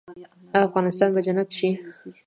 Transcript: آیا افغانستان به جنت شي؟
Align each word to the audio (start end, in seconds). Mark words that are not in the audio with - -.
آیا 0.53 0.63
افغانستان 0.67 1.09
به 1.15 1.21
جنت 1.25 1.49
شي؟ 1.57 1.69